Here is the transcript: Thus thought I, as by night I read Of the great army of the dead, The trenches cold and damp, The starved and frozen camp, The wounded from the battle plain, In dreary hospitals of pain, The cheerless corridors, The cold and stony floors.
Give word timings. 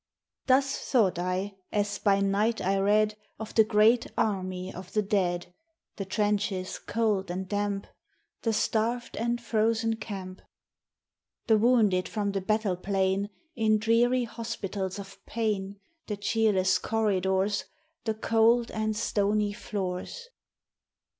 Thus 0.47 0.79
thought 0.79 1.19
I, 1.19 1.57
as 1.71 1.99
by 1.99 2.21
night 2.21 2.59
I 2.59 2.79
read 2.79 3.15
Of 3.37 3.53
the 3.53 3.63
great 3.63 4.07
army 4.17 4.73
of 4.73 4.93
the 4.93 5.03
dead, 5.03 5.53
The 5.97 6.05
trenches 6.05 6.79
cold 6.79 7.29
and 7.29 7.47
damp, 7.47 7.85
The 8.41 8.51
starved 8.51 9.15
and 9.15 9.39
frozen 9.39 9.97
camp, 9.97 10.41
The 11.45 11.59
wounded 11.59 12.09
from 12.09 12.31
the 12.31 12.41
battle 12.41 12.77
plain, 12.77 13.29
In 13.55 13.77
dreary 13.77 14.23
hospitals 14.23 14.97
of 14.97 15.23
pain, 15.27 15.79
The 16.07 16.17
cheerless 16.17 16.79
corridors, 16.79 17.65
The 18.05 18.15
cold 18.15 18.71
and 18.71 18.95
stony 18.97 19.53
floors. 19.53 20.29